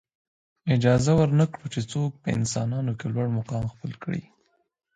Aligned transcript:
اجازه 0.75 1.11
ورنه 1.19 1.45
کړو 1.53 1.65
چې 1.73 1.81
څوک 1.91 2.11
په 2.21 2.27
انسانانو 2.37 2.91
کې 2.99 3.05
لوړ 3.13 3.27
مقام 3.37 3.63
خپل 3.73 3.91
کړي. 4.03 4.23